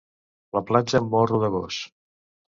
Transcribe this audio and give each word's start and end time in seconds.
La 0.57 0.61
platja 0.69 1.01
Morro 1.09 1.41
de 1.43 1.51
Gos 1.57 1.77